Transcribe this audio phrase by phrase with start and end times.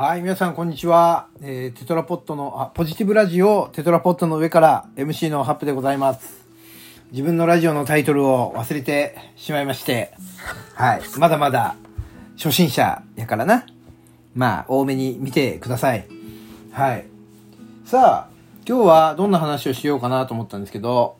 [0.00, 1.26] はい、皆さん、こんにちは。
[1.42, 6.46] えー、テトラポットの、あ、ポジティブラジオ、テトラポットの上から MC のハップでございます。
[7.10, 10.12] 自分のラジオのタイトルを忘れてしまいまして、
[10.74, 11.74] はい、まだまだ
[12.36, 13.66] 初心者やからな。
[14.36, 16.06] まあ、多めに見てください。
[16.70, 17.04] はい。
[17.84, 18.32] さあ、
[18.68, 21.16] 今日はどんな話をしようかなと思ったんですけど、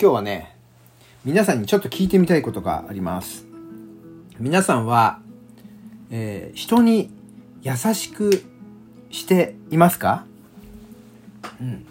[0.00, 0.54] 今日はね、
[1.24, 3.44] 皆さんにちょっと聞いてみたいことがあります。
[4.38, 5.18] 皆さんは、
[6.12, 7.10] えー人に
[7.62, 8.42] 優しく
[9.10, 10.24] していますか？
[11.60, 11.86] うん。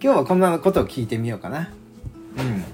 [0.00, 1.70] 今日はこんなことを聞いてみようかな。
[2.38, 2.64] うん。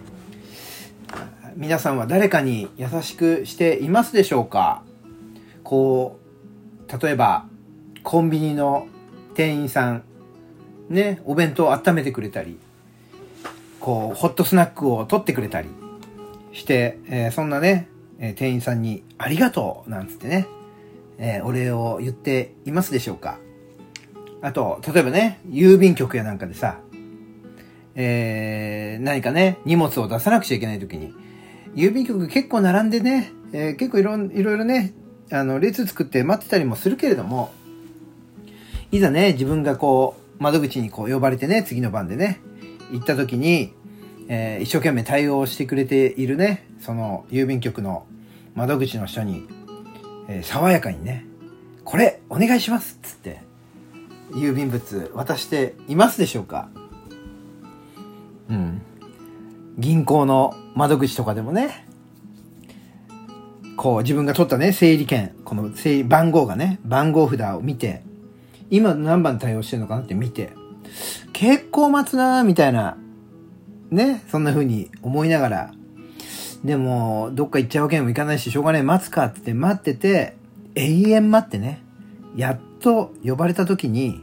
[1.56, 4.82] 皆さんは誰かに優しくしていますでしょうか？
[5.64, 6.18] こ
[6.88, 7.46] う、例えば、
[8.02, 8.86] コンビニの
[9.34, 10.02] 店員さん、
[10.88, 12.58] ね、お弁当を温めてくれたり、
[13.78, 15.68] こう、ホットスナックを取ってくれたり
[16.52, 20.46] して、えーそんなね、え店員さんにありがとうなんつってね、
[21.20, 23.38] えーお礼を言っていますでしょうか。
[24.42, 26.80] あと、例えばね、郵便局やなんかでさ、
[27.94, 31.12] えー何かね、荷物を出さなくちゃいけない時に、
[31.74, 34.94] 郵便局結構並んでね、えー結構いろいろいろね、
[35.30, 37.52] あの、列作って待ってたりもするけれども、
[38.90, 42.40] いざね、自分がこう、窓口にこう呼ばれてね、次の番でね、
[42.92, 43.74] 行った時に、
[44.28, 48.06] えー一生懸命対応してくれているね、その郵便局の
[48.54, 49.46] 窓口の人に、
[50.30, 51.26] えー爽やかにね、
[51.84, 53.42] これお願いしますっつって、
[54.30, 56.68] 郵便物渡していますでしょうか？
[58.48, 58.80] うん。
[59.76, 61.84] 銀行の窓口とかでもね、
[63.76, 68.02] こう自分が取ったね、整理券、この整理番号がね、番号札を見て、
[68.70, 70.52] 今何番対応してるのかなって見て、
[71.32, 72.96] 結構待つなーみたいな、
[73.90, 75.74] ね、そんな風に思いながら、
[76.64, 80.36] でも、どっか行っちゃうわけにもいかないし、しょうがない、待つかって待ってて、
[80.74, 81.82] 永遠待ってね、
[82.36, 84.22] やっと呼ばれた時に、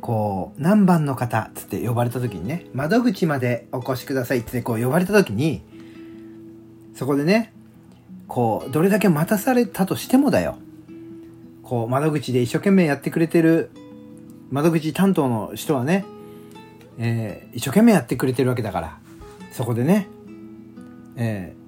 [0.00, 5.62] こう、何番の方つって呼ばれた時にね、窓口までお越しくださいってこう呼ばれた時に、
[6.94, 7.52] そこでね、
[8.28, 10.58] こう、どれだけ待たされたとしてもだよ。
[11.62, 13.70] こう、窓口で一生懸命やってくれてる、
[14.50, 16.04] 窓口担当の人はね、
[16.98, 18.98] えー一生懸命やってくれてるわけだから、
[19.50, 20.08] そこでね、
[21.16, 21.66] えー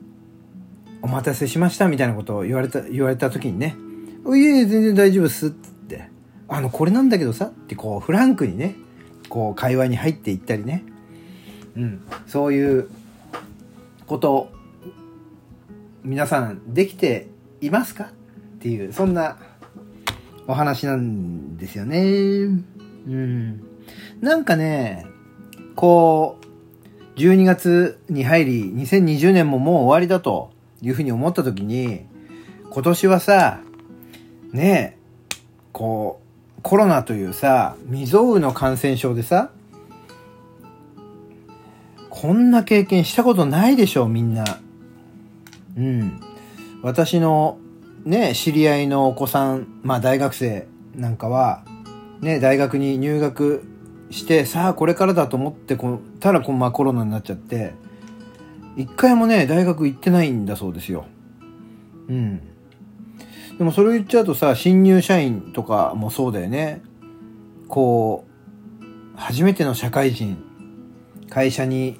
[1.02, 3.76] お待たせしましたみたいなことを言われた、言われた時にね、
[4.26, 6.08] いえいえ、全然大丈夫っすって、
[6.48, 8.74] あの、これなんだけどさってこう、フランクにね、
[9.28, 10.84] こう、会話に入っていったりね、
[11.76, 12.90] うん、そういう
[14.06, 14.50] こと、
[16.02, 17.28] 皆さんできて
[17.60, 19.38] いますかっていう、そんな
[20.46, 22.00] お話なんですよね。
[22.00, 23.62] うん。
[24.20, 25.06] なんかね、
[25.76, 26.47] こう、
[27.18, 32.06] 12月に入り、2020年ももう終わりだというふうに思った時に、
[32.70, 33.60] 今年はさ、
[34.52, 34.98] ねえ、
[35.72, 36.20] こ
[36.58, 39.50] う、コロナというさ、未曾有の感染症でさ、
[42.08, 44.44] こんな経験したことないでしょ、みんな。
[45.76, 46.20] うん。
[46.82, 47.58] 私の
[48.04, 51.64] ね、知り合いのお子さん、まあ大学生なんかは、
[52.20, 53.64] ね、大学に入学
[54.10, 57.72] して、さあこれからだと思ってこたらこ、まあ、コロナになっちゃって、
[58.76, 61.06] 一回もね、大学行ってないんだそうですよ。
[62.08, 62.40] うん。
[63.58, 66.80] でもそれを言っちゃうとさ、新入社員とかもそうだよね。
[67.66, 70.38] こう、初めての社会人、
[71.28, 71.98] 会社に、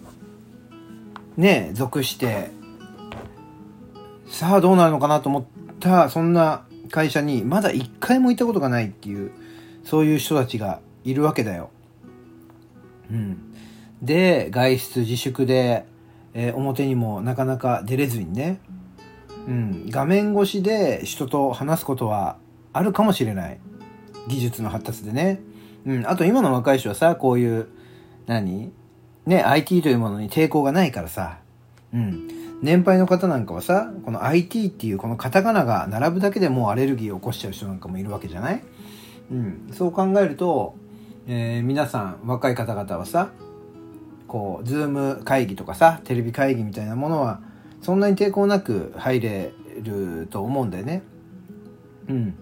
[1.36, 2.50] ね、属して、
[4.28, 5.44] さあどうなるのかなと思っ
[5.80, 9.32] た、そんな会社にまだ一回も行ったことがないっていう、
[9.84, 11.70] そういう人たちがいるわけだよ。
[13.10, 13.54] うん。
[14.02, 15.84] で、外出自粛で、
[16.34, 18.60] えー表にもなかなか出れずにね、
[19.46, 22.36] うん、画面越しで人と話すことは
[22.72, 23.58] あるかもしれない。
[24.28, 25.40] 技術の発達でね。
[25.86, 27.68] うん、あと今の若い人はさ、こういう、
[28.26, 28.70] 何？
[29.24, 31.38] ね、IT というものに抵抗がないからさ、
[31.94, 32.28] うん。
[32.62, 38.62] 年配の方なんかはさ、この IT っていうこのカタカナが並ぶだけでもうアレルギーを起こしちゃう人なんかもいるわけじゃない？
[39.30, 39.70] うん。
[39.72, 40.76] そう考えると、
[41.30, 43.32] えー皆さん、若い方々はさ、
[44.26, 47.42] こう、ズーム会議とかさ、テレビ会議みたいなものは、
[47.82, 49.52] そんなに抵抗なく入れ
[49.82, 51.02] ると思うんだよね。
[52.08, 52.34] うん。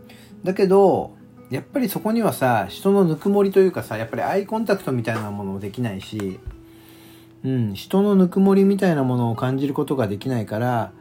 [0.44, 1.16] だけど、
[1.50, 6.38] やっぱりそこにはさ、人のぬくもりというかさ、やっぱりアイコンタクトみたいなものもできないし、
[7.44, 10.92] うん、人のぬくもりみたいなものを感じることができないから、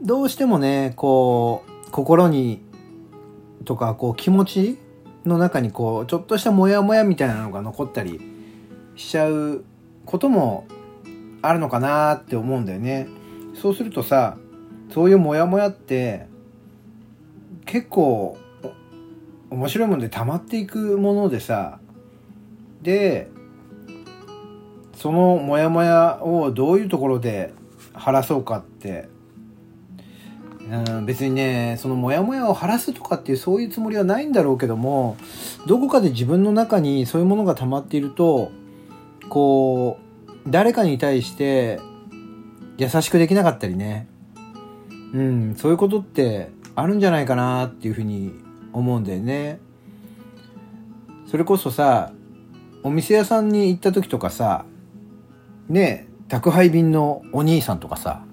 [0.00, 2.62] どうしてもね、こう、心に、
[3.66, 4.78] とか、こう、気持ち
[5.28, 8.20] の中に、こう、ちょっとしたモヤモヤみたいなのが残ったり
[8.96, 9.64] しちゃう
[10.04, 10.66] ことも
[11.42, 13.08] あるのかなって思うんだよね。
[13.54, 14.36] そうするとさ、
[14.92, 16.26] そういうモヤモヤって、
[17.64, 18.38] 結構、
[19.50, 21.78] 面白いもんで溜まっていくものでさ
[22.82, 23.28] で
[24.94, 27.52] そのモヤモヤをどういうところで
[27.94, 29.08] 晴らそうかって
[30.70, 35.16] うん別にねそのモヤモヤを晴らすとかっていうそういうつもりはないんだろうけども
[35.66, 38.50] どこかで自分の中にそういうものが溜まっていると
[39.28, 41.80] こう誰かに対して
[42.78, 44.08] 優しくできなかったりね。
[45.14, 48.32] うんそういうことってあるんじゃないかなっていうふうに
[48.72, 49.60] 思うんだよね。
[51.26, 52.12] それこそさ
[52.82, 54.64] お店屋さんに行った時とかさ
[55.68, 58.24] ね宅配便のお兄さんとかさ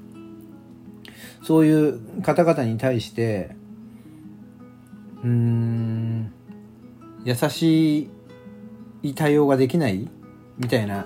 [1.43, 3.55] そういう方々に対して
[5.23, 6.33] うーん
[7.23, 8.09] 優し
[9.01, 10.09] い対応ができない
[10.57, 11.05] みたいな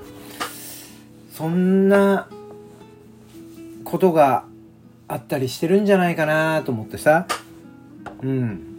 [1.31, 2.27] そんな
[3.83, 4.45] ことが
[5.07, 7.27] あったりしてるんじゃないかなと思ってさ。
[8.21, 8.77] うん。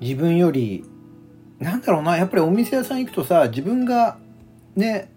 [0.00, 0.84] 自分より
[1.58, 4.18] なんだろうなやっぱりお店屋さん行くとさ自分が
[4.76, 5.10] ね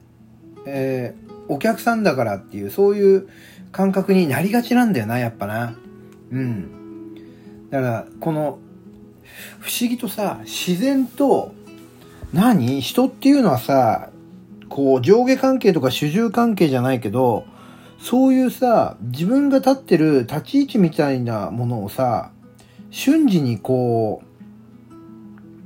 [0.65, 3.29] えー、お客さんだからっていうそういう
[3.71, 5.75] 感覚になりがちなんだよなやっぱな
[6.31, 7.15] うん
[7.69, 8.59] だからこの
[9.59, 11.53] 不思議とさ自然と
[12.33, 12.81] 何？
[12.81, 14.09] 人っていうのはさ
[14.69, 17.45] こう上下関係とか主従関係じゃないけど
[17.99, 22.31] そういうさ自分が立ってる立ち位置みたいなものをさ
[22.89, 24.31] 瞬時にこう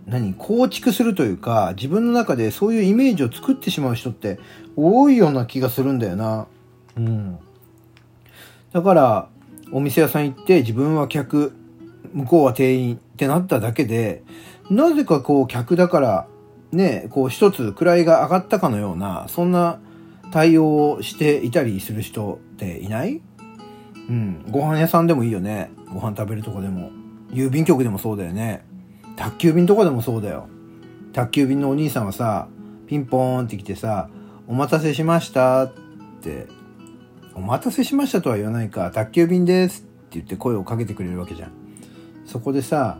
[0.09, 0.35] 何？
[0.35, 4.37] 構築するというか、自分の中でそういうイメージを作ってしまう人って
[4.75, 6.45] 多いような気がするんだよな。
[6.95, 7.39] うん。
[8.75, 9.29] だから、
[9.71, 11.53] お店屋さん行って自分は客、
[12.11, 14.21] 向こうは店員ってなっただけで、
[14.69, 16.27] なぜかこう客だから、
[16.73, 19.79] ね、こう一つ位が上がったかのような、そんな
[20.33, 23.21] 対応をしていたりする人っていない？
[24.09, 24.45] うん。
[24.49, 25.71] ご飯屋さんでもいいよね。
[25.93, 26.91] ご飯食べるとこでも。
[27.31, 28.65] 郵便局でもそうだよね。
[29.15, 30.49] 宅急便とかでもそうだよ。
[31.13, 32.49] 宅急便のお兄さんはさ、
[32.87, 34.09] ピンポーンって来てさ、
[34.49, 35.73] お待たせしましたっ
[36.21, 36.47] て、
[37.35, 41.51] お待たせしましたとは言わないか、宅急便ですって言って声をかけてくれるわけじゃん。
[42.25, 42.97] そこでさ、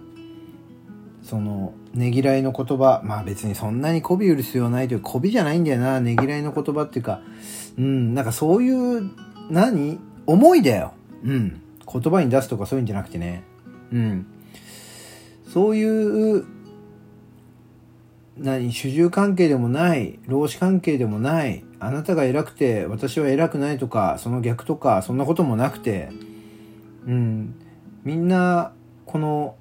[1.23, 7.21] その、ねぎらいの言葉、まあ別にそんなに媚び売る必要ないという、媚びじゃないんだよな、ねぎらいの言葉っていうか、
[7.77, 9.09] うん、なんかそういう、
[9.49, 9.99] 何？
[10.27, 10.93] 思いだよ。
[11.23, 11.61] うん。
[11.91, 13.43] 言葉に出すとかそういうんじゃなくてね。
[13.91, 14.27] うん。
[15.47, 16.45] そういう
[18.37, 18.71] 何？
[18.71, 26.09] 主従関係でもない労使関係でもないあなたが偉くて私は偉くないとかその逆とかそんなこともなくて
[27.05, 27.55] うん。
[28.03, 28.73] みんな
[29.05, 29.55] この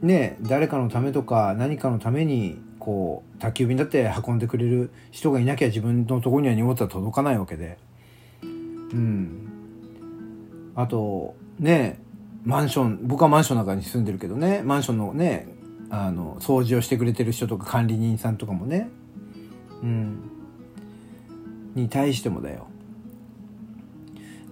[0.00, 7.78] ね誰かのためとか何かのためにこう宅急便だって運んでくれる人がいなきゃ自分のところには荷物は届かないわけで。
[8.42, 9.48] うん。
[10.74, 12.00] あとね
[12.44, 15.48] マンション、僕はマンションの中に住んでるけどね、マンションのね、
[15.90, 18.88] あの、掃除をしてくれてる人とか管理人さんとかもね、
[19.82, 20.30] うん、
[21.78, 22.66] に対してもだよ。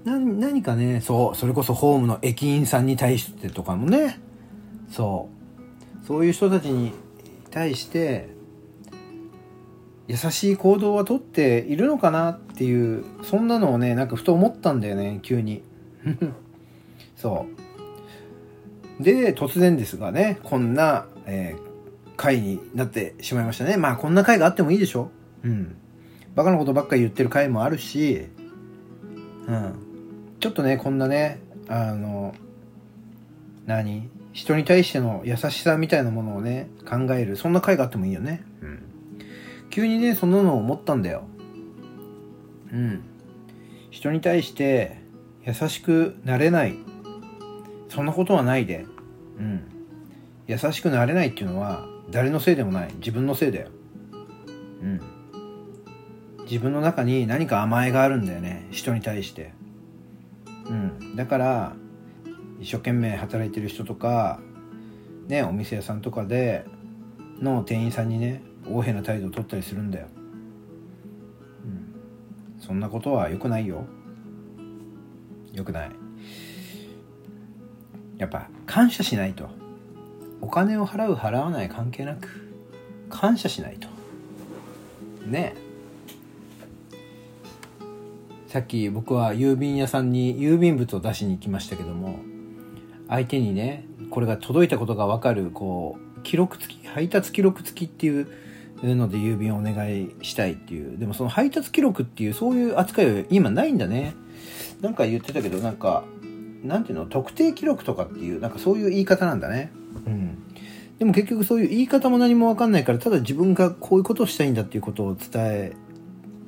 [0.04, 4.20] 何かね、そう、それこそホームの駅員さんに対してとかもね、
[4.88, 5.28] そ
[6.02, 6.92] う、そういう人たちに
[7.50, 8.28] 対して、
[10.06, 15.64] 優しい行動はとっているのかなっていう、そんなのをね、なんかふと思ったんだよね、急に。
[17.16, 17.46] そ
[19.00, 19.02] う。
[19.02, 23.76] で、突然ですがね、こんな、えー、回になってしまいましたね。
[23.76, 25.10] まあ、こんな回があってもいいでしょ
[25.42, 25.76] うん。
[26.36, 28.26] バカなことばっかり言ってる回もあるし、
[29.48, 29.74] うん。
[30.38, 32.34] ちょっとね、こんなね、あの、
[33.64, 34.08] 何？
[34.32, 37.36] 人に対しての優しさみたいなものをね、考える。
[37.36, 38.44] そんな回があってもいいよね。
[38.60, 38.82] うん。
[39.70, 41.22] 急にね、そんなのを思ったんだよ。
[42.70, 43.02] うん。
[43.90, 44.98] 人に対して
[45.46, 46.76] 優しくなれない
[47.88, 48.84] そんなことはないで。
[49.38, 49.62] うん。
[50.46, 52.92] 優しくなれないっていうのは、誰のせいでもない。
[52.98, 53.68] 自分のせいだよ。
[54.82, 55.00] うん。
[56.48, 58.66] 自分の中に何か甘えがあるんだよね。
[58.70, 59.52] 人に対して。
[60.68, 61.16] うん。
[61.16, 61.76] だから、
[62.60, 64.40] 一生懸命働いてる人とか、
[65.28, 66.64] ね、お店屋さんとかで、
[67.40, 70.06] の店員さんにね、横柄な態度を取ったりするんだよ。
[71.64, 72.60] うん。
[72.60, 73.84] そんなことは良くないよ。
[75.52, 75.90] 良くない。
[78.18, 79.48] やっぱ感謝しないと
[80.40, 82.28] お金を払う払わない関係なく
[83.10, 83.88] 感謝しないと
[85.26, 85.54] ね
[88.56, 92.20] さっき僕は郵便屋さんに郵便物を出しに行きましたけども
[93.06, 98.26] 相手にねこれが届いたことが分かるこう記録付き配達記録付きっていう
[98.82, 100.96] ので郵便をお願いしたいっていう。
[100.96, 104.14] でもその配達記録っていうそういう扱いは今ないんだね。
[104.80, 106.04] なんか言ってたけどなんか
[106.64, 109.70] なんていうの特定記録とかっていうなんかそういう言い方なんだね。
[110.06, 110.38] うん。
[110.98, 115.72] でも結局そういう言い方も何もわかんないから、ただ自分がこういうことをしたいんだっていうことを伝え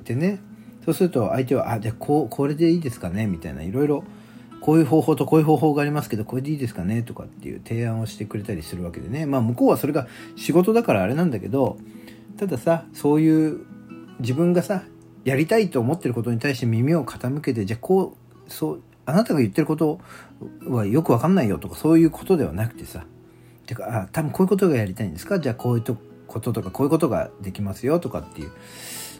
[0.05, 0.48] てね。
[0.85, 4.03] そうすると相手は、あ、じゃあこう、これでいいですかねみたいな、いろいろ、
[4.61, 9.25] こういう方法とこういう方法がありますけど、これでいいですかねとかっていう提案をしてくれたりするわけでね。
[9.25, 11.77] まあ向こうはそれが仕事だからあれなんだけど、
[12.37, 13.61] たださ、そういう
[14.19, 14.83] 自分がさ、
[15.23, 18.17] やりたいと思ってることに対して耳を傾けて、じゃあこ
[18.47, 19.99] う、そう、あなたが言ってること
[20.67, 23.05] はよくわかんないよとかそういうことではなくてさ、
[23.65, 25.39] てか、あ、多分こういうことがやりたいんですか？
[25.39, 28.51] じゃあこういうこととかこういうことができますよとかっていう、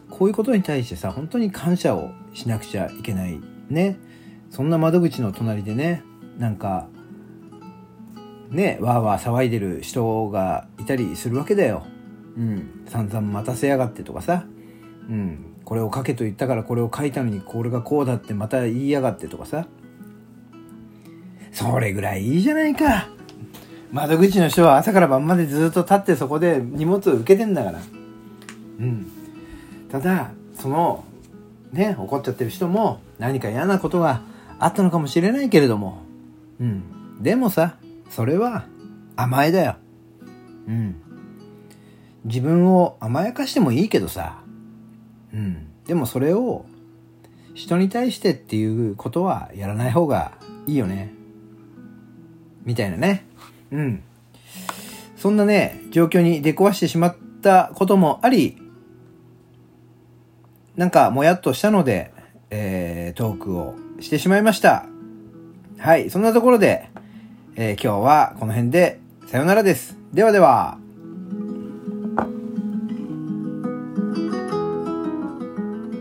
[0.10, 3.40] こういうことに対してさ、本当に感謝をしなくちゃいけない
[3.70, 3.98] ね。
[4.50, 6.04] そんな窓口の隣でね、
[6.38, 6.88] なんか、
[8.50, 11.86] ね、わーわー騒いでる人がいたりするわけだよ。
[12.36, 12.86] うん。
[12.88, 14.46] 散々待たせやがってとかさ。
[15.08, 15.46] うん。
[15.66, 19.68] これを書けと言ったからこれを書いたのにこれがこうだってまた言いやがってとかさ。
[21.52, 23.10] それぐらいいいじゃないか。
[23.92, 27.80] 窓口の人は朝から晩までずっと立ってそこで荷物を受けてんだから。
[28.80, 29.12] うん。
[29.92, 31.04] ただ、その、
[31.72, 34.22] ね、怒っちゃってる人も何か嫌なことが
[34.60, 36.02] あったのかもしれないけれども。
[36.60, 37.22] うん。
[37.22, 37.78] でもさ、
[38.10, 38.66] それは
[39.16, 39.76] 甘えだよ。
[40.68, 40.96] うん。
[42.26, 44.42] 自分を甘やかしてもいいけどさ。
[45.34, 45.68] うん。
[45.86, 46.66] でもそれを
[47.54, 50.34] 人に対してっていうことはやらない方が
[50.68, 51.14] いいよね。
[52.64, 53.26] みたいなね。
[53.72, 54.04] うん。
[55.18, 58.58] そんなね、状況に出くわしてしまったこともあり、
[60.80, 62.14] なんかもやっとしたので、
[62.50, 64.86] えー、トークをしてしまいました。
[65.78, 66.90] はい、そんなところで、
[67.58, 69.98] えー、今日はこの辺でさよならです。
[70.14, 70.78] ではでは。